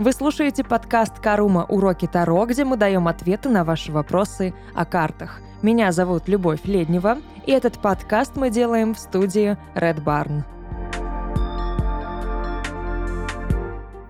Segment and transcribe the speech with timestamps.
[0.00, 1.66] Вы слушаете подкаст «Карума.
[1.68, 5.42] Уроки Таро», где мы даем ответы на ваши вопросы о картах.
[5.60, 10.44] Меня зовут Любовь Леднева, и этот подкаст мы делаем в студии Red Barn.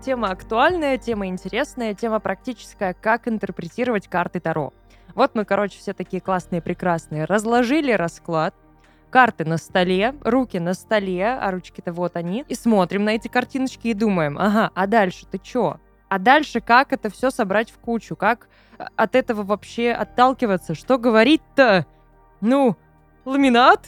[0.01, 4.71] Тема актуальная, тема интересная, тема практическая, как интерпретировать карты Таро.
[5.13, 7.25] Вот мы, короче, все такие классные, прекрасные.
[7.25, 8.55] Разложили расклад,
[9.11, 13.89] карты на столе, руки на столе, а ручки-то вот они, и смотрим на эти картиночки
[13.89, 15.77] и думаем, ага, а дальше ты чё?
[16.09, 18.15] А дальше как это все собрать в кучу?
[18.15, 20.75] Как э, от этого вообще отталкиваться?
[20.75, 21.85] Что говорить-то?
[22.41, 22.75] Ну,
[23.23, 23.85] ламинат?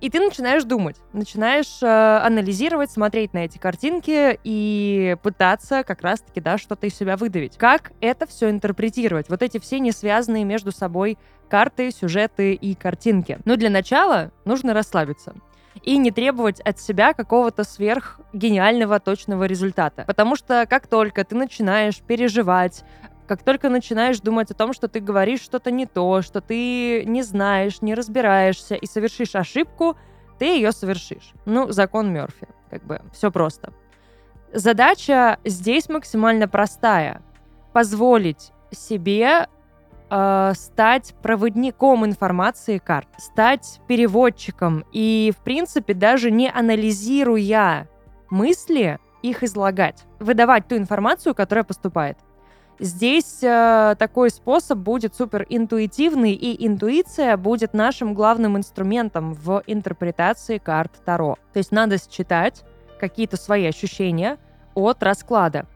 [0.00, 6.40] И ты начинаешь думать, начинаешь э, анализировать, смотреть на эти картинки и пытаться как раз-таки,
[6.40, 7.56] да, что-то из себя выдавить.
[7.56, 9.28] Как это все интерпретировать?
[9.28, 13.38] Вот эти все не связанные между собой карты, сюжеты и картинки.
[13.44, 15.34] Но для начала нужно расслабиться
[15.82, 20.04] и не требовать от себя какого-то сверхгениального точного результата.
[20.06, 22.84] Потому что как только ты начинаешь переживать,
[23.26, 27.22] как только начинаешь думать о том, что ты говоришь что-то не то, что ты не
[27.22, 29.96] знаешь, не разбираешься и совершишь ошибку,
[30.38, 31.32] ты ее совершишь.
[31.44, 32.48] Ну, закон Мерфи.
[32.70, 33.72] Как бы все просто.
[34.52, 37.22] Задача здесь максимально простая.
[37.72, 39.48] Позволить себе
[40.10, 47.88] э, стать проводником информации карт, стать переводчиком и, в принципе, даже не анализируя
[48.30, 52.18] мысли, их излагать, выдавать ту информацию, которая поступает.
[52.80, 60.58] Здесь э, такой способ будет супер интуитивный, и интуиция будет нашим главным инструментом в интерпретации
[60.58, 61.36] карт Таро.
[61.52, 62.64] То есть надо считать
[63.00, 64.38] какие-то свои ощущения
[64.74, 65.66] от расклада.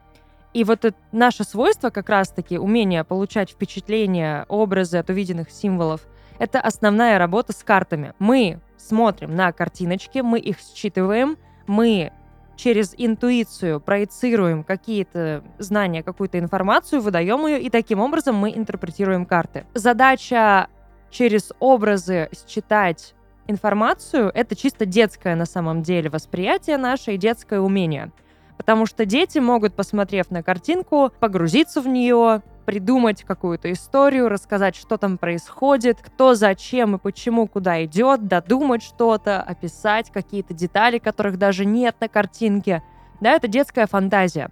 [0.53, 6.01] И вот это наше свойство, как раз-таки умение получать впечатления, образы от увиденных символов,
[6.39, 8.13] это основная работа с картами.
[8.19, 11.37] Мы смотрим на картиночки, мы их считываем,
[11.67, 12.11] мы
[12.55, 19.65] через интуицию проецируем какие-то знания, какую-то информацию, выдаем ее, и таким образом мы интерпретируем карты.
[19.73, 20.67] Задача
[21.09, 23.15] через образы считать
[23.47, 28.11] информацию— это чисто детское на самом деле восприятие наше и детское умение.
[28.57, 34.97] Потому что дети могут, посмотрев на картинку, погрузиться в нее, придумать какую-то историю, рассказать, что
[34.97, 41.65] там происходит, кто, зачем и почему куда идет, додумать что-то, описать какие-то детали, которых даже
[41.65, 42.83] нет на картинке.
[43.19, 44.49] Да, это детская фантазия.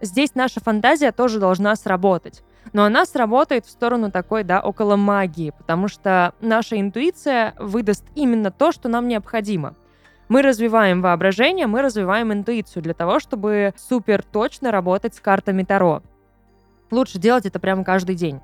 [0.00, 2.42] Здесь наша фантазия тоже должна сработать.
[2.72, 8.50] Но она сработает в сторону такой, да, около магии, потому что наша интуиция выдаст именно
[8.50, 9.76] то, что нам необходимо.
[10.28, 16.02] Мы развиваем воображение, мы развиваем интуицию для того, чтобы супер точно работать с картами Таро
[16.92, 18.40] лучше делать это прямо каждый день.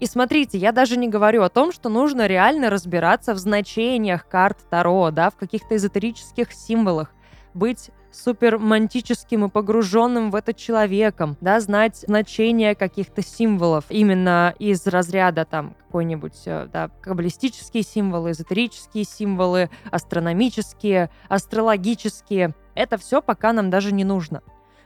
[0.00, 4.58] И смотрите, я даже не говорю о том, что нужно реально разбираться в значениях карт
[4.68, 7.14] Таро, да, в каких-то эзотерических символах,
[7.54, 14.86] быть супер мантическим и погруженным в это человеком, да, знать значение каких-то символов именно из
[14.86, 22.54] разряда там какой-нибудь, э, да, каббалистические символы, эзотерические символы, астрономические, астрологические.
[22.74, 24.42] Это все пока нам даже не нужно.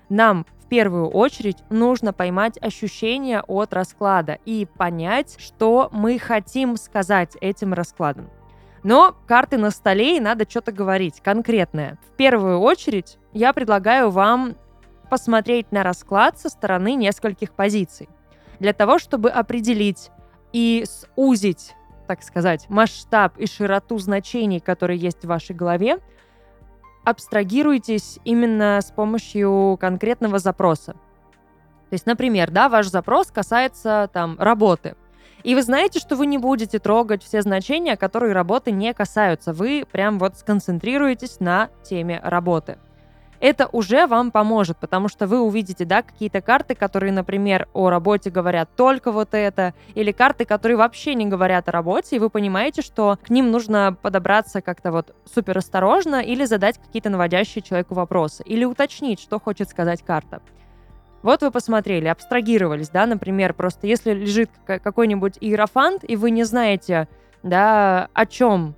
[0.08, 7.36] Нам в первую очередь нужно поймать ощущения от расклада и понять, что мы хотим сказать
[7.40, 8.28] этим раскладом.
[8.82, 11.98] Но карты на столе, и надо что-то говорить конкретное.
[12.12, 14.56] В первую очередь я предлагаю вам
[15.10, 18.08] посмотреть на расклад со стороны нескольких позиций.
[18.58, 20.10] Для того, чтобы определить
[20.52, 21.74] и сузить,
[22.06, 25.98] так сказать, масштаб и широту значений, которые есть в вашей голове,
[27.04, 30.92] абстрагируйтесь именно с помощью конкретного запроса.
[30.92, 34.96] То есть, например, да, ваш запрос касается там работы.
[35.46, 39.52] И вы знаете, что вы не будете трогать все значения, которые работы не касаются.
[39.52, 42.78] Вы прям вот сконцентрируетесь на теме работы
[43.38, 48.30] это уже вам поможет, потому что вы увидите, да, какие-то карты, которые, например, о работе
[48.30, 52.82] говорят только вот это, или карты, которые вообще не говорят о работе, и вы понимаете,
[52.82, 58.42] что к ним нужно подобраться как-то вот супер осторожно или задать какие-то наводящие человеку вопросы,
[58.44, 60.40] или уточнить, что хочет сказать карта.
[61.26, 67.08] Вот вы посмотрели, абстрагировались, да, например, просто если лежит какой-нибудь иерофант, и вы не знаете,
[67.42, 68.76] да, о чем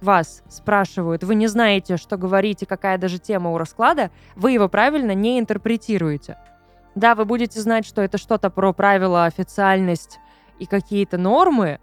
[0.00, 5.10] вас спрашивают, вы не знаете, что говорите, какая даже тема у расклада, вы его правильно
[5.10, 6.38] не интерпретируете.
[6.94, 10.20] Да, вы будете знать, что это что-то про правила, официальность
[10.60, 11.80] и какие-то нормы,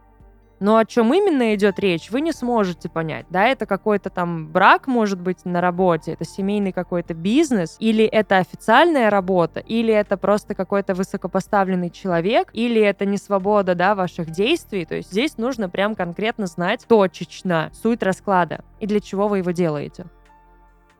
[0.59, 3.25] но о чем именно идет речь, вы не сможете понять.
[3.29, 8.37] Да, это какой-то там брак, может быть, на работе, это семейный какой-то бизнес, или это
[8.37, 14.85] официальная работа, или это просто какой-то высокопоставленный человек, или это не свобода, да, ваших действий.
[14.85, 19.51] То есть здесь нужно прям конкретно знать точечно суть расклада и для чего вы его
[19.51, 20.05] делаете.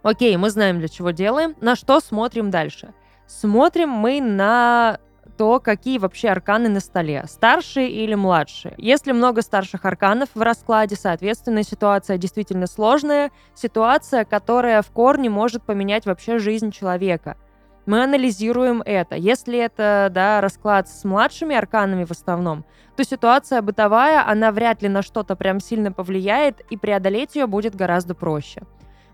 [0.01, 1.56] Окей, мы знаем, для чего делаем.
[1.59, 2.94] На что смотрим дальше?
[3.27, 5.00] Смотрим мы на
[5.39, 8.74] то, какие вообще арканы на столе, старшие или младшие.
[8.77, 15.63] Если много старших арканов в раскладе, соответственно, ситуация действительно сложная, ситуация, которая в корне может
[15.63, 17.38] поменять вообще жизнь человека.
[17.86, 19.15] Мы анализируем это.
[19.15, 22.65] Если это да, расклад с младшими арканами в основном,
[22.97, 27.75] то ситуация бытовая, она вряд ли на что-то прям сильно повлияет, и преодолеть ее будет
[27.75, 28.63] гораздо проще.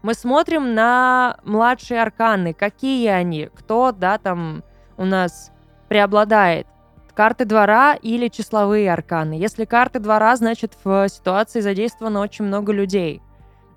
[0.02, 4.64] Мы смотрим на младшие арканы, какие они, кто, да, там
[4.98, 5.52] у нас
[5.88, 6.68] преобладает?
[7.14, 9.34] Карты двора или числовые арканы?
[9.34, 13.22] Если карты двора, значит в ситуации задействовано очень много людей.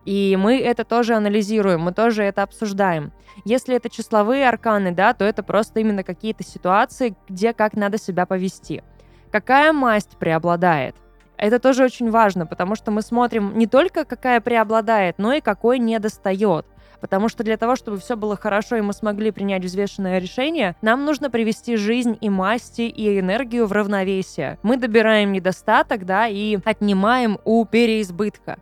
[0.04, 3.12] И мы это тоже анализируем, мы тоже это обсуждаем.
[3.44, 8.26] Если это числовые арканы, да, то это просто именно какие-то ситуации, где как надо себя
[8.26, 8.82] повести.
[9.30, 10.96] Какая масть преобладает?
[11.38, 15.78] Это тоже очень важно, потому что мы смотрим не только какая преобладает, но и какой
[15.78, 16.66] не достает.
[17.00, 21.04] Потому что для того, чтобы все было хорошо и мы смогли принять взвешенное решение, нам
[21.04, 24.58] нужно привести жизнь и масти, и энергию в равновесие.
[24.64, 28.58] Мы добираем недостаток, да, и отнимаем у переизбытка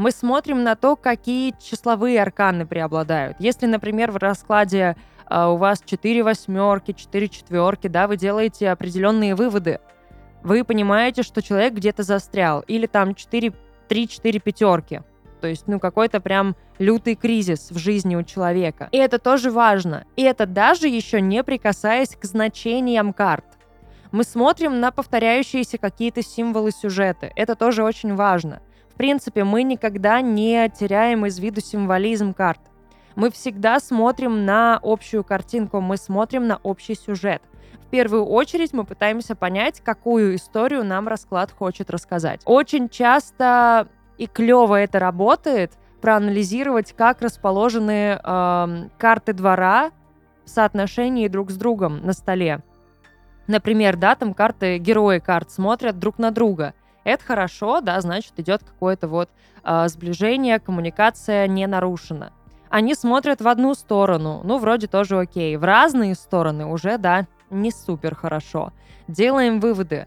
[0.00, 3.36] мы смотрим на то, какие числовые арканы преобладают.
[3.38, 4.96] Если, например, в раскладе
[5.28, 9.78] э, у вас 4 восьмерки, 4 четверки, да, вы делаете определенные выводы.
[10.42, 12.60] Вы понимаете, что человек где-то застрял.
[12.60, 13.52] Или там 4,
[13.88, 15.02] 3-4 пятерки.
[15.40, 18.88] То есть, ну, какой-то прям лютый кризис в жизни у человека.
[18.92, 20.04] И это тоже важно.
[20.16, 23.44] И это даже еще не прикасаясь к значениям карт.
[24.12, 27.32] Мы смотрим на повторяющиеся какие-то символы сюжеты.
[27.36, 28.60] Это тоже очень важно.
[28.92, 32.60] В принципе, мы никогда не теряем из виду символизм карт.
[33.14, 37.42] Мы всегда смотрим на общую картинку, мы смотрим на общий сюжет.
[37.82, 42.42] В первую очередь мы пытаемся понять, какую историю нам расклад хочет рассказать.
[42.44, 49.90] Очень часто и клево это работает, проанализировать, как расположены э, карты двора
[50.44, 52.62] в соотношении друг с другом на столе.
[53.46, 56.74] Например, да, там карты, герои карт смотрят друг на друга.
[57.04, 59.28] Это хорошо, да, значит, идет какое-то вот
[59.64, 62.32] э, сближение, коммуникация не нарушена.
[62.68, 65.56] Они смотрят в одну сторону, ну, вроде тоже окей.
[65.56, 68.72] В разные стороны уже, да, не супер хорошо.
[69.08, 70.06] Делаем выводы.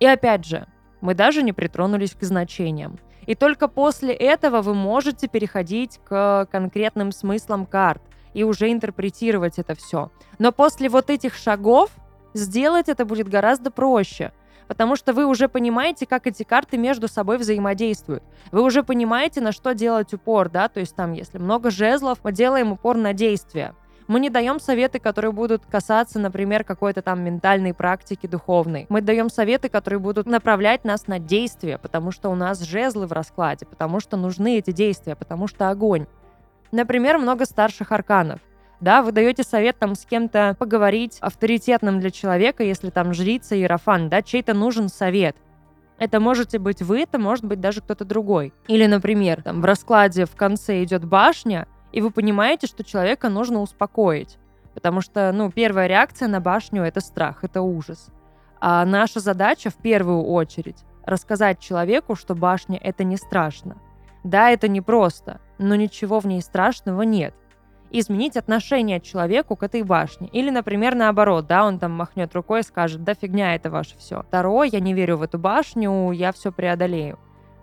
[0.00, 0.66] И опять же,
[1.00, 2.98] мы даже не притронулись к значениям.
[3.26, 8.02] И только после этого вы можете переходить к конкретным смыслам карт
[8.34, 10.10] и уже интерпретировать это все.
[10.38, 11.90] Но после вот этих шагов
[12.34, 14.32] сделать это будет гораздо проще,
[14.68, 18.22] потому что вы уже понимаете, как эти карты между собой взаимодействуют.
[18.52, 22.32] Вы уже понимаете, на что делать упор, да, то есть там, если много жезлов, мы
[22.32, 23.74] делаем упор на действие.
[24.08, 28.86] Мы не даем советы, которые будут касаться, например, какой-то там ментальной практики духовной.
[28.88, 33.12] Мы даем советы, которые будут направлять нас на действия, потому что у нас жезлы в
[33.12, 36.06] раскладе, потому что нужны эти действия, потому что огонь.
[36.70, 38.40] Например, много старших арканов.
[38.78, 44.08] Да, вы даете совет там с кем-то поговорить авторитетным для человека, если там жрица, иерофан,
[44.08, 45.36] да, чей-то нужен совет.
[45.98, 48.52] Это можете быть вы, это может быть даже кто-то другой.
[48.68, 53.62] Или, например, там в раскладе в конце идет башня, и вы понимаете, что человека нужно
[53.62, 54.36] успокоить.
[54.74, 58.10] Потому что, ну, первая реакция на башню— это страх, это ужас.
[58.60, 63.78] А наша задача в первую очередь рассказать человеку, что башня— это не страшно.
[64.24, 67.34] Да, это непросто, но ничего в ней страшного нет.
[67.90, 70.28] Изменить отношение человеку к этой башне.
[70.28, 74.22] Или, например, наоборот, да, он там махнет рукой и скажет, да фигня это ваше все.
[74.22, 77.18] Второе, я не верю в эту башню, я все преодолею.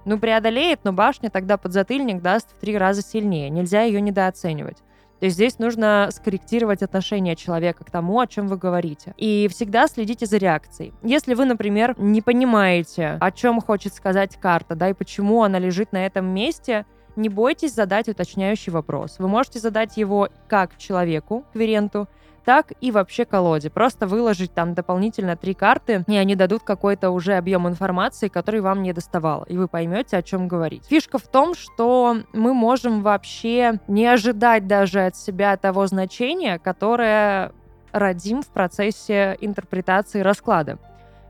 [0.05, 3.49] Ну, преодолеет, но башня тогда подзатыльник даст в три раза сильнее.
[3.49, 4.77] Нельзя ее недооценивать.
[5.19, 9.13] То есть здесь нужно скорректировать отношение человека к тому, о чем вы говорите.
[9.15, 10.93] И всегда следите за реакцией.
[11.01, 15.93] Если вы, например, не понимаете, о чем хочет сказать карта, да, и почему она лежит
[15.93, 19.15] на этом месте, не бойтесь задать уточняющий вопрос.
[19.19, 22.09] Вы можете задать его как человеку, кверенту,
[22.45, 23.69] так и вообще колоде.
[23.69, 28.83] Просто выложить там дополнительно три карты, и они дадут какой-то уже объем информации, который вам
[28.83, 30.85] не доставал, и вы поймете, о чем говорить.
[30.87, 37.51] Фишка в том, что мы можем вообще не ожидать даже от себя того значения, которое
[37.91, 40.79] родим в процессе интерпретации расклада.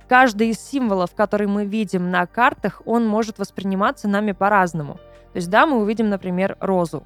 [0.08, 4.96] Каждый из символов, который мы видим на картах, он может восприниматься нами по-разному.
[5.34, 7.04] То есть, да, мы увидим, например, розу.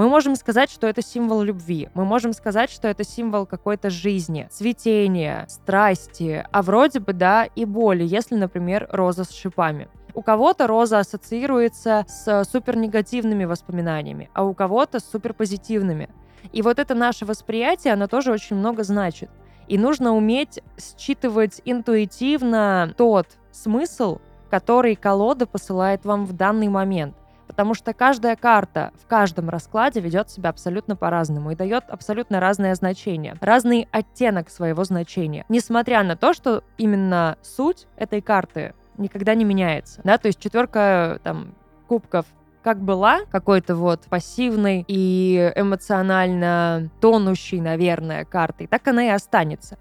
[0.00, 1.90] Мы можем сказать, что это символ любви.
[1.92, 7.66] Мы можем сказать, что это символ какой-то жизни, цветения, страсти, а вроде бы, да, и
[7.66, 9.88] боли, если, например, роза с шипами.
[10.14, 16.08] У кого-то роза ассоциируется с супернегативными воспоминаниями, а у кого-то с суперпозитивными.
[16.50, 19.28] И вот это наше восприятие, оно тоже очень много значит.
[19.68, 27.16] И нужно уметь считывать интуитивно тот смысл, который колода посылает вам в данный момент.
[27.50, 32.76] Потому что каждая карта в каждом раскладе ведет себя абсолютно по-разному и дает абсолютно разное
[32.76, 39.44] значение, разный оттенок своего значения, несмотря на то, что именно суть этой карты никогда не
[39.44, 41.56] меняется, да, то есть четверка там
[41.88, 42.24] кубков
[42.62, 49.76] как была какой-то вот пассивной и эмоционально тонущей, наверное, картой, так она и останется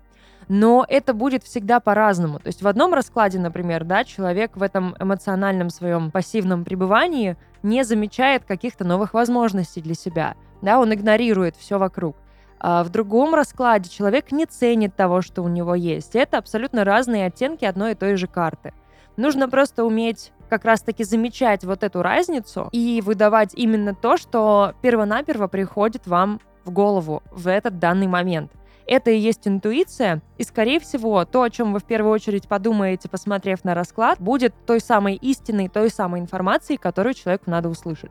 [0.50, 2.40] но это будет всегда по-разному.
[2.40, 7.84] То есть в одном раскладе, например, да, человек в этом эмоциональном своем пассивном пребывании не
[7.84, 12.16] замечает каких-то новых возможностей для себя, да, он игнорирует все вокруг.
[12.60, 16.16] А в другом раскладе человек не ценит того, что у него есть.
[16.16, 18.74] Это абсолютно разные оттенки одной и той же карты.
[19.16, 25.48] Нужно просто уметь как раз-таки замечать вот эту разницу и выдавать именно то, что первонаперво
[25.48, 28.52] приходит вам в голову в этот данный момент.
[28.90, 33.08] Это и есть интуиция, и, скорее всего, то, о чем вы в первую очередь подумаете,
[33.08, 38.10] посмотрев на расклад, будет той самой истинной, той самой информацией, которую человеку надо услышать.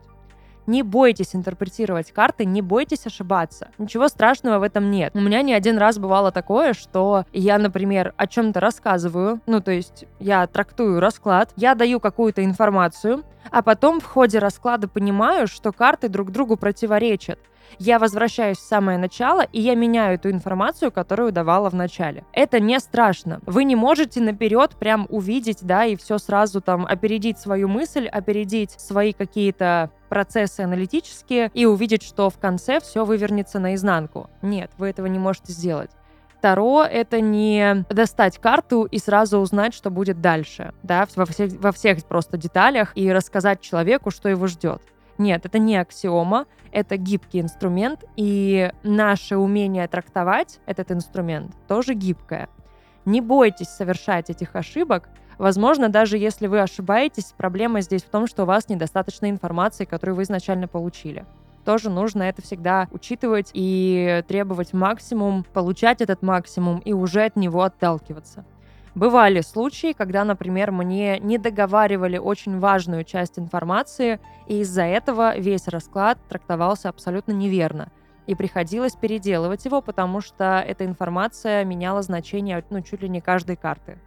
[0.67, 3.71] Не бойтесь интерпретировать карты, не бойтесь ошибаться.
[3.77, 5.11] Ничего страшного в этом нет.
[5.15, 9.71] У меня не один раз бывало такое, что я, например, о чем-то рассказываю, ну, то
[9.71, 15.73] есть я трактую расклад, я даю какую-то информацию, а потом в ходе расклада понимаю, что
[15.73, 17.39] карты друг другу противоречат
[17.77, 22.23] я возвращаюсь в самое начало, и я меняю эту информацию, которую давала в начале.
[22.33, 23.39] Это не страшно.
[23.45, 28.71] Вы не можете наперед прям увидеть, да, и все сразу там опередить свою мысль, опередить
[28.71, 34.29] свои какие-то процессы аналитические и увидеть, что в конце все вывернется наизнанку.
[34.41, 35.91] Нет, вы этого не можете сделать.
[36.41, 41.71] Таро— это не достать карту и сразу узнать, что будет дальше, да, во всех, во
[41.71, 44.81] всех просто деталях и рассказать человеку, что его ждет.
[45.19, 52.47] Нет, это не аксиома, это гибкий инструмент, и наше умение трактовать этот инструмент тоже гибкое.
[53.03, 55.09] Не бойтесь совершать этих ошибок.
[55.37, 60.15] Возможно, даже если вы ошибаетесь, проблема здесь в том, что у вас недостаточно информации, которую
[60.15, 61.25] вы изначально получили.
[61.65, 67.63] Тоже нужно это всегда учитывать и требовать максимум, получать этот максимум и уже от него
[67.63, 68.45] отталкиваться.
[68.99, 75.69] Бывали случаи, когда, например, мне не договаривали очень важную часть информации, и из-за этого весь
[75.69, 77.93] расклад трактовался абсолютно неверно.
[78.27, 83.55] И приходилось переделывать его, потому что эта информация меняла значение ну, чуть ли не каждой
[83.55, 83.99] карты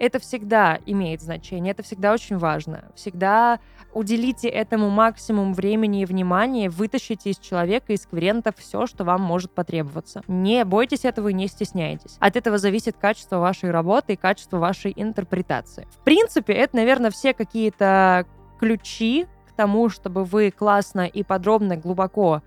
[0.00, 2.84] это всегда имеет значение, это всегда очень важно.
[2.94, 3.60] Всегда
[3.92, 9.50] уделите этому максимум времени и внимания, вытащите из человека, из клиента все, что вам может
[9.50, 10.22] потребоваться.
[10.26, 12.16] Не бойтесь этого и не стесняйтесь.
[12.18, 15.86] От этого зависит качество вашей работы и качество вашей интерпретации.
[15.90, 18.24] В принципе, это, наверное, все какие-то
[18.58, 22.42] ключи к тому, чтобы вы классно и подробно, глубоко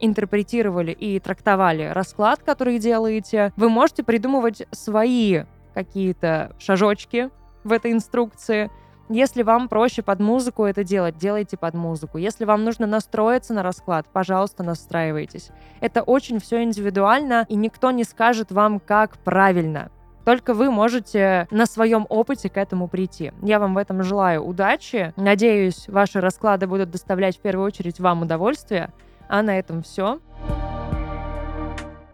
[0.00, 3.52] интерпретировали и трактовали расклад, который делаете.
[3.56, 5.42] Вы можете придумывать свои
[5.78, 7.30] какие-то шажочки
[7.62, 8.68] в этой инструкции.
[9.08, 12.18] Если вам проще под музыку это делать, делайте под музыку.
[12.18, 15.50] Если вам нужно настроиться на расклад, пожалуйста, настраивайтесь.
[15.80, 19.92] Это очень все индивидуально, и никто не скажет вам, как правильно.
[20.24, 23.32] Только вы можете на своем опыте к этому прийти.
[23.40, 25.14] Я вам в этом желаю удачи.
[25.16, 28.90] Надеюсь, ваши расклады будут доставлять в первую очередь вам удовольствие.
[29.28, 30.18] А на этом все.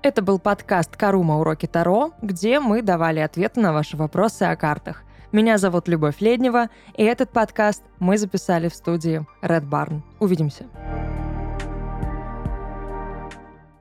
[0.04, 1.38] Это был подкаст «Карума.
[1.38, 5.02] Уроки Таро», где мы давали ответы на ваши вопросы о картах.
[5.32, 10.02] Меня зовут Любовь Леднева, и этот подкаст мы записали в студии Red Barn.
[10.20, 10.66] Увидимся.